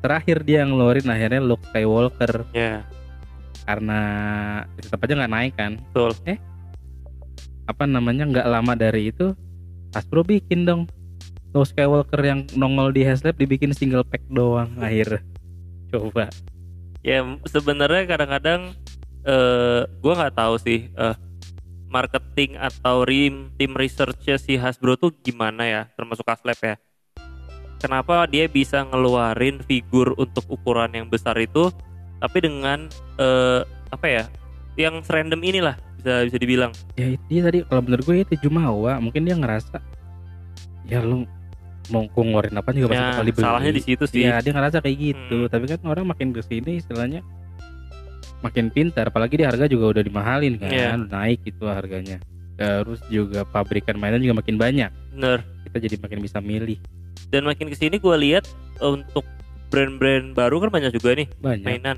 terakhir 0.00 0.42
dia 0.44 0.64
ngeluarin 0.64 1.08
akhirnya 1.08 1.40
Luke 1.40 1.64
Skywalker. 1.70 2.48
Ya. 2.56 2.84
Karena 3.64 4.00
tetap 4.80 5.04
aja 5.04 5.14
nggak 5.16 5.32
naik 5.32 5.54
kan. 5.56 5.72
Betul. 5.92 6.12
eh 6.26 6.38
apa 7.68 7.86
namanya 7.86 8.26
nggak 8.26 8.48
lama 8.50 8.74
dari 8.74 9.14
itu 9.14 9.30
Hasbro 9.94 10.26
bikin 10.26 10.66
dong. 10.66 10.90
Luke 11.54 11.68
Skywalker 11.70 12.20
yang 12.22 12.46
nongol 12.54 12.94
di 12.94 13.02
Haslab 13.06 13.38
dibikin 13.38 13.74
single 13.74 14.06
pack 14.06 14.22
doang 14.30 14.70
akhir. 14.80 15.22
Coba. 15.90 16.30
Ya 17.00 17.24
sebenarnya 17.46 18.06
kadang-kadang 18.06 18.74
eh 19.26 19.82
gue 19.84 20.12
nggak 20.16 20.36
tahu 20.36 20.54
sih 20.56 20.88
eh 20.96 21.16
marketing 21.90 22.54
atau 22.56 23.02
rim 23.02 23.50
tim 23.58 23.74
researchnya 23.74 24.38
si 24.38 24.54
Hasbro 24.54 24.94
tuh 24.94 25.10
gimana 25.10 25.66
ya 25.66 25.82
termasuk 25.98 26.24
Haslab 26.24 26.56
ya 26.62 26.78
kenapa 27.80 28.28
dia 28.28 28.44
bisa 28.46 28.84
ngeluarin 28.84 29.64
figur 29.64 30.12
untuk 30.20 30.44
ukuran 30.46 30.92
yang 30.92 31.06
besar 31.08 31.34
itu 31.40 31.72
tapi 32.20 32.44
dengan 32.44 32.86
eh 33.16 33.64
apa 33.90 34.06
ya 34.06 34.24
yang 34.76 35.00
serandom 35.02 35.40
inilah 35.40 35.74
bisa 35.98 36.24
bisa 36.24 36.38
dibilang. 36.40 36.72
Ya 36.96 37.16
itu 37.16 37.24
dia 37.28 37.40
tadi 37.44 37.58
kalau 37.64 37.82
menurut 37.84 38.04
gue 38.06 38.16
itu 38.22 38.34
Jumawa 38.44 39.00
mungkin 39.00 39.24
dia 39.24 39.36
ngerasa 39.36 39.80
ya 40.88 41.00
lu 41.00 41.24
mau 41.90 42.06
ngeluarin 42.06 42.54
apa 42.54 42.70
juga 42.70 42.92
pasti 42.92 42.96
ya 42.96 43.08
bakal 43.10 43.24
dibeli. 43.26 43.44
salahnya 43.44 43.72
di 43.74 43.82
situ 43.82 44.04
sih. 44.06 44.22
Iya 44.24 44.38
dia 44.40 44.52
ngerasa 44.54 44.78
kayak 44.78 44.96
gitu. 45.00 45.38
Hmm. 45.44 45.50
tapi 45.50 45.64
kan 45.66 45.80
orang 45.88 46.04
makin 46.06 46.28
ke 46.30 46.40
sini 46.44 46.78
istilahnya 46.78 47.20
makin 48.40 48.72
pintar 48.72 49.12
apalagi 49.12 49.36
di 49.36 49.44
harga 49.44 49.68
juga 49.68 49.98
udah 49.98 50.02
dimahalin 50.06 50.56
kan 50.56 50.70
Iya. 50.72 50.96
udah 50.96 51.08
naik 51.12 51.40
itu 51.44 51.64
harganya. 51.68 52.16
Terus 52.56 53.00
juga 53.08 53.44
pabrikan 53.48 53.96
mainan 53.96 54.20
juga 54.20 54.40
makin 54.40 54.56
banyak. 54.56 54.90
Bener. 55.16 55.40
Kita 55.68 55.76
jadi 55.80 55.96
makin 56.00 56.18
bisa 56.24 56.38
milih 56.40 56.78
dan 57.28 57.44
makin 57.44 57.68
ke 57.68 57.76
sini 57.76 58.00
gue 58.00 58.16
lihat 58.16 58.48
eh, 58.80 58.90
untuk 58.90 59.28
brand-brand 59.68 60.34
baru 60.34 60.66
kan 60.66 60.70
banyak 60.72 60.90
juga 60.90 61.14
nih 61.14 61.28
banyak. 61.38 61.62
mainan. 61.62 61.96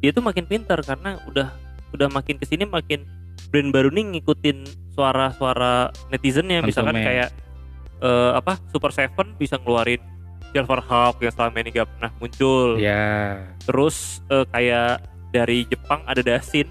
Dia 0.00 0.10
tuh 0.10 0.22
makin 0.22 0.46
pintar 0.46 0.80
karena 0.80 1.20
udah 1.28 1.52
udah 1.92 2.08
makin 2.08 2.36
ke 2.36 2.44
sini 2.44 2.64
makin 2.64 3.04
brand 3.48 3.70
baru 3.70 3.92
nih 3.92 4.18
ngikutin 4.18 4.66
suara-suara 4.92 5.92
netizennya. 6.10 6.58
Misalkan 6.60 6.98
Konsumen. 6.98 7.06
kayak 7.06 7.28
eh, 8.00 8.32
apa 8.34 8.58
Super 8.70 8.90
Seven 8.90 9.36
bisa 9.36 9.58
ngeluarin 9.58 10.02
Silver 10.48 10.80
Hawk 10.80 11.20
yang 11.20 11.30
selama 11.30 11.60
ini 11.60 11.70
gak 11.70 11.88
pernah 11.92 12.10
muncul. 12.18 12.80
Ya 12.80 13.44
terus 13.62 14.18
eh, 14.26 14.46
kayak 14.48 15.04
dari 15.30 15.68
Jepang 15.68 16.02
ada 16.02 16.18
Dasin. 16.18 16.66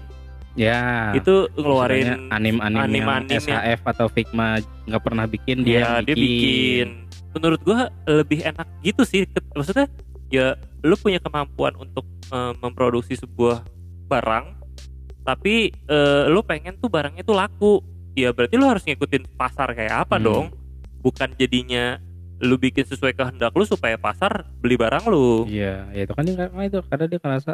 Ya 0.58 1.14
itu 1.14 1.46
ngeluarin 1.54 2.28
anim-anim 2.28 2.76
yang 2.76 2.84
anim-anim 2.84 3.38
yang- 3.38 3.62
SHF 3.62 3.80
atau 3.86 4.06
Figma 4.10 4.58
nggak 4.90 5.02
pernah 5.06 5.24
bikin 5.24 5.62
dia 5.62 5.70
dia 5.70 5.78
yang 5.78 6.02
dia 6.02 6.16
bikin 6.18 6.88
menurut 7.30 7.60
gua 7.60 7.88
lebih 8.04 8.42
enak 8.42 8.66
gitu 8.80 9.02
sih. 9.02 9.24
Maksudnya 9.52 9.86
ya 10.28 10.54
lu 10.80 10.94
punya 10.94 11.18
kemampuan 11.18 11.74
untuk 11.74 12.04
eh, 12.28 12.52
memproduksi 12.58 13.16
sebuah 13.16 13.64
barang 14.06 14.56
tapi 15.22 15.68
eh, 15.72 16.24
lu 16.26 16.40
pengen 16.40 16.76
tuh 16.76 16.88
barangnya 16.88 17.20
tuh 17.22 17.36
laku. 17.36 17.74
Ya 18.16 18.32
berarti 18.32 18.56
lu 18.56 18.66
harus 18.66 18.82
ngikutin 18.82 19.30
pasar 19.36 19.70
kayak 19.72 20.08
apa 20.08 20.16
Hmm. 20.18 20.24
dong? 20.24 20.46
Bukan 20.98 21.36
jadinya 21.36 22.00
lu 22.38 22.54
bikin 22.54 22.86
sesuai 22.86 23.14
kehendak 23.14 23.50
lu 23.52 23.66
supaya 23.66 23.98
pasar 23.98 24.46
beli 24.58 24.78
barang 24.78 25.04
lu. 25.06 25.42
Iya, 25.46 25.90
ya 25.90 26.02
itu 26.06 26.14
kan 26.14 26.22
dia 26.22 26.34
karena 26.38 26.62
itu 26.66 26.78
karena 26.86 27.04
dia 27.06 27.18
ngerasa 27.18 27.50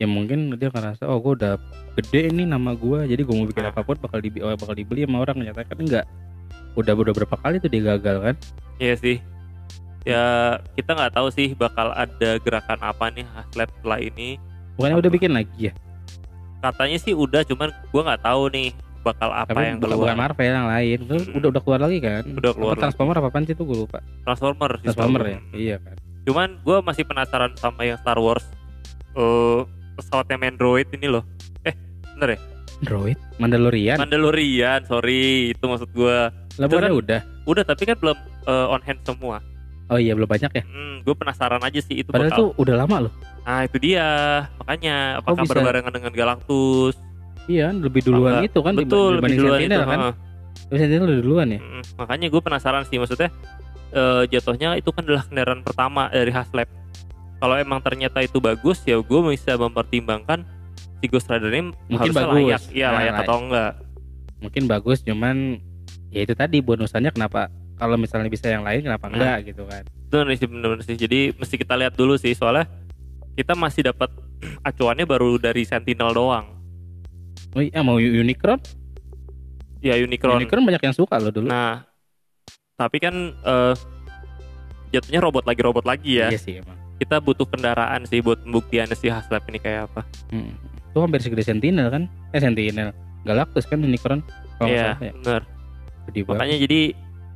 ya 0.00 0.06
mungkin 0.08 0.56
dia 0.58 0.72
ngerasa 0.72 1.06
oh 1.06 1.20
gue 1.20 1.38
udah 1.38 1.54
gede 1.94 2.32
ini 2.32 2.42
nama 2.42 2.74
gue 2.74 3.06
jadi 3.06 3.22
gue 3.22 3.34
mau 3.36 3.46
bikin 3.46 3.62
Nah. 3.62 3.70
apa 3.70 3.86
pun 3.86 3.94
bakal 4.00 4.18
di 4.18 4.28
bakal 4.34 4.74
dibeli 4.74 5.04
sama 5.04 5.22
orang. 5.22 5.36
Ternyata 5.40 5.62
kan 5.62 5.78
enggak 5.78 6.04
udah 6.74 6.94
udah 6.94 7.12
berapa 7.12 7.36
kali 7.36 7.60
tuh 7.60 7.68
dia 7.68 7.82
gagal 7.94 8.16
kan? 8.20 8.34
Iya 8.78 8.94
sih. 8.96 9.16
Ya 10.02 10.58
kita 10.74 10.98
nggak 10.98 11.14
tahu 11.14 11.28
sih 11.30 11.54
bakal 11.54 11.94
ada 11.94 12.30
gerakan 12.42 12.80
apa 12.82 13.12
nih 13.14 13.22
Haslab 13.22 13.68
setelah 13.78 13.98
ini. 14.02 14.40
Bukannya 14.74 14.94
Apa? 14.98 15.02
udah 15.06 15.12
bikin 15.12 15.32
lagi 15.32 15.70
ya? 15.70 15.72
Katanya 16.58 16.98
sih 16.98 17.14
udah 17.14 17.42
cuman 17.46 17.70
gua 17.90 18.02
nggak 18.10 18.22
tahu 18.22 18.42
nih 18.50 18.68
bakal 19.02 19.30
apa 19.34 19.50
tapi 19.50 19.66
yang 19.66 19.78
bukan, 19.78 19.90
keluar. 19.94 20.06
Bukan 20.06 20.18
Marvel 20.18 20.46
yang 20.46 20.68
lain. 20.70 20.98
Udah- 21.06 21.18
Mm-mm. 21.22 21.38
udah 21.38 21.48
udah 21.54 21.62
keluar 21.62 21.80
lagi 21.86 21.98
kan? 21.98 22.22
Udah 22.34 22.52
keluar 22.54 22.74
Apa 22.74 22.82
Transformer 22.86 23.16
apa 23.18 23.28
apaan 23.30 23.44
sih 23.46 23.54
itu? 23.54 23.62
Gue 23.62 23.78
lupa. 23.86 23.98
Transformer 24.26 24.70
sih 24.78 24.86
Transformer 24.90 25.22
ya? 25.26 25.38
Iya 25.54 25.76
kan. 25.82 25.96
Cuman 26.22 26.48
gue 26.62 26.76
masih 26.82 27.04
penasaran 27.06 27.52
sama 27.58 27.82
yang 27.82 27.98
Star 27.98 28.18
Wars 28.18 28.46
eh 29.12 29.60
pesawatnya 29.92 30.38
Mandroid 30.40 30.88
ini 30.94 31.06
loh. 31.10 31.22
Eh, 31.62 31.74
bener 32.16 32.34
ya? 32.34 32.40
Droid 32.82 33.18
Mandalorian? 33.38 33.94
Mandalorian, 33.94 34.82
sorry, 34.90 35.54
itu 35.54 35.62
maksud 35.62 35.90
gue. 35.94 36.18
Lah 36.54 36.66
bukannya 36.66 36.88
kan- 36.88 36.98
udah 36.98 37.20
Udah, 37.42 37.64
tapi 37.64 37.82
kan 37.84 37.96
belum 37.96 38.16
eh, 38.44 38.66
on 38.68 38.80
hand 38.80 39.00
semua. 39.02 39.36
oh 39.86 39.96
iya 39.96 40.12
belum 40.12 40.26
banyak 40.26 40.52
ya 40.52 40.62
Hmm, 40.64 41.00
gue 41.00 41.12
penasaran 41.12 41.58
aja 41.58 41.80
sih 41.80 41.96
itu 41.96 42.08
padahal 42.08 42.28
bakal. 42.28 42.38
tuh 42.38 42.48
udah 42.56 42.74
lama 42.76 42.96
loh 43.02 43.12
Nah 43.42 43.60
itu 43.62 43.76
dia 43.76 44.06
makanya 44.56 44.94
Kok 45.16 45.22
apakah 45.26 45.42
bisa? 45.42 45.52
berbarengan 45.52 45.92
dengan 45.92 46.12
Galactus? 46.12 46.94
Iya, 47.44 47.66
lebih 47.72 48.00
duluan 48.02 48.38
Apa? 48.38 48.46
itu 48.46 48.58
kan 48.58 48.72
Betul 48.72 49.18
lebih 49.18 49.34
duluan 49.36 49.58
Sentinel 49.58 49.76
itu. 49.76 49.88
kan. 49.88 49.98
heeh. 49.98 50.14
Tapi 50.62 50.78
Sentinel 50.78 51.04
udah 51.04 51.18
duluan 51.20 51.46
ya. 51.48 51.58
Mm, 51.58 51.82
makanya 51.96 52.26
gue 52.28 52.40
penasaran 52.40 52.82
sih 52.84 52.96
maksudnya 52.96 53.28
eh, 53.90 54.22
jatuhnya 54.26 54.68
itu 54.74 54.88
kan 54.88 55.02
adalah 55.02 55.22
kendaraan 55.22 55.60
pertama 55.60 56.06
dari 56.08 56.30
Haslab. 56.30 56.70
Kalau 57.36 57.58
emang 57.58 57.82
ternyata 57.82 58.18
itu 58.20 58.38
bagus 58.38 58.78
ya 58.82 58.94
gue 58.96 59.20
bisa 59.26 59.58
mempertimbangkan 59.58 60.46
si 60.96 61.10
Ghost 61.10 61.26
Rider 61.26 61.50
ini 61.50 61.74
Mungkin 61.88 61.98
harusnya 62.08 62.22
bagus. 62.24 62.38
layak, 62.38 62.62
ya 62.70 62.86
Nah, 62.86 62.94
layak. 62.96 63.14
atau 63.20 63.36
enggak. 63.40 63.72
Mungkin 64.38 64.62
bagus 64.64 64.98
cuman 65.00 65.36
ya 66.12 66.20
itu 66.22 66.36
tadi 66.36 66.60
bonusannya 66.60 67.10
kenapa 67.10 67.48
kalau 67.74 67.96
misalnya 67.96 68.28
bisa 68.28 68.46
yang 68.46 68.62
lain 68.62 68.84
kenapa 68.84 69.08
Nah. 69.08 69.16
enggak 69.16 69.38
gitu 69.48 69.62
kan. 69.64 69.82
Bener 70.06 70.36
sih 70.36 70.46
bener 70.46 70.78
sih. 70.84 70.94
Jadi 70.94 71.32
mesti 71.34 71.56
kita 71.56 71.74
lihat 71.74 71.96
dulu 71.96 72.14
sih 72.14 72.30
soalnya 72.32 72.68
kita 73.32 73.56
masih 73.56 73.88
dapat 73.88 74.12
acuannya 74.68 75.02
baru 75.02 75.40
dari 75.40 75.64
Sentinel 75.64 76.12
doang. 76.12 76.46
Oh 77.52 77.60
iya 77.60 77.80
mau 77.80 77.96
Unicron? 77.96 78.60
Ya 79.82 79.98
Unicron. 79.98 80.38
Unicron 80.38 80.62
banyak 80.62 80.82
yang 80.82 80.94
suka 80.94 81.18
loh 81.18 81.28
dulu. 81.28 81.48
Nah, 81.48 81.82
tapi 82.76 82.96
kan 82.96 83.12
eh, 83.34 83.74
jatuhnya 84.90 85.20
robot 85.20 85.44
lagi 85.44 85.60
robot 85.60 85.84
lagi 85.84 86.20
ya. 86.22 86.28
Iya 86.28 86.38
sih 86.38 86.54
emang. 86.60 86.76
Kita 86.96 87.18
butuh 87.18 87.44
kendaraan 87.44 88.06
sih 88.06 88.22
buat 88.22 88.46
pembuktiannya 88.46 88.94
si 88.94 89.10
Haslab 89.10 89.42
ini 89.50 89.58
kayak 89.58 89.90
apa. 89.90 90.06
Hmm. 90.30 90.54
Itu 90.92 91.02
hampir 91.02 91.18
segede 91.18 91.42
Sentinel 91.42 91.88
kan? 91.88 92.06
Eh 92.30 92.38
Sentinel. 92.38 92.94
Galactus 93.24 93.66
kan 93.66 93.80
Unicron. 93.80 94.22
Kalau 94.56 94.70
nggak 94.70 95.02
Iya, 95.02 95.10
ya. 95.10 95.38
Gede 96.04 96.20
banget. 96.22 96.30
Makanya 96.32 96.56
jadi 96.60 96.80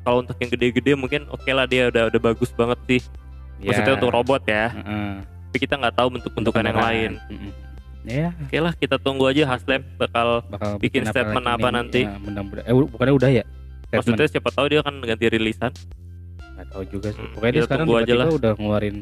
kalau 0.01 0.17
untuk 0.21 0.37
yang 0.37 0.51
gede-gede 0.51 0.93
mungkin 0.95 1.21
oke 1.29 1.47
lah 1.49 1.65
dia 1.65 1.89
udah 1.89 2.09
udah 2.09 2.21
bagus 2.23 2.51
banget 2.51 2.79
sih. 2.87 3.01
Maksudnya 3.59 3.93
Ya. 3.93 3.97
untuk 3.97 4.11
robot 4.11 4.43
ya. 4.45 4.67
Heeh. 4.71 5.11
Tapi 5.47 5.59
kita 5.59 5.75
nggak 5.77 5.95
tahu 5.95 6.09
bentuk-bentukan 6.13 6.63
yang 6.63 6.79
lain. 6.79 7.13
Mm-mm. 7.27 7.53
Ya, 8.03 8.31
Oke 8.39 8.59
lah 8.61 8.71
kita 8.73 8.97
tunggu 8.97 9.27
aja 9.27 9.43
Haslab 9.45 9.83
bakal 9.97 10.47
bakal 10.47 10.79
Bikin 10.79 11.03
statement 11.05 11.43
lagi 11.43 11.57
apa 11.57 11.67
nih? 11.67 11.75
nanti? 11.75 12.01
Ya, 12.05 12.15
mudah-mudahan. 12.17 12.65
Eh, 12.65 12.75
bukannya 12.87 13.15
udah 13.17 13.31
ya? 13.33 13.43
Statement. 13.43 13.91
maksudnya 13.97 14.27
siapa 14.29 14.49
tahu 14.53 14.67
dia 14.69 14.79
akan 14.79 14.95
ganti 15.01 15.27
rilisan. 15.27 15.73
Nggak 16.55 16.67
tahu 16.71 16.83
juga 16.87 17.09
sih. 17.11 17.19
Hmm, 17.19 17.33
Pokoknya 17.35 17.51
dia 17.51 17.57
kita 17.57 17.67
sekarang 17.67 17.87
tiba-tiba 17.89 18.17
lah. 18.17 18.29
udah 18.31 18.53
ngeluarin 18.55 18.97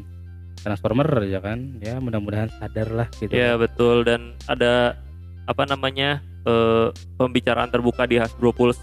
Transformer 0.57 1.09
ya 1.23 1.39
kan. 1.39 1.59
Ya 1.77 1.95
mudah-mudahan 1.95 2.49
sadar 2.51 2.87
lah 2.89 3.07
gitu. 3.13 3.29
Ya 3.29 3.53
betul 3.55 4.01
dan 4.01 4.21
ada 4.45 4.97
apa 5.45 5.63
namanya 5.63 6.09
eh, 6.41 6.87
pembicaraan 7.15 7.69
terbuka 7.69 8.05
di 8.05 8.17
Hasbro 8.17 8.49
Pulse. 8.49 8.81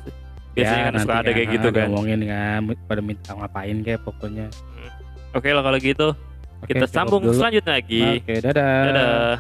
Biasanya 0.53 0.83
kan 0.85 0.93
nanti 0.93 1.05
suka 1.09 1.15
ada 1.17 1.31
kayak 1.33 1.49
gitu 1.49 1.69
kan. 1.73 1.87
ngomongin 1.89 2.21
kan 2.29 2.61
pada 2.85 3.01
minta 3.01 3.31
ngapain 3.33 3.77
kayak 3.81 4.01
pokoknya. 4.05 4.47
Oke 5.33 5.49
lah 5.49 5.65
kalau 5.65 5.79
gitu 5.81 6.09
Oke, 6.63 6.79
kita 6.79 6.87
sambung 6.87 7.27
dulu. 7.27 7.35
selanjutnya 7.35 7.73
lagi. 7.75 8.23
Oke, 8.23 8.35
dadah. 8.39 8.83
Dadah. 8.87 9.35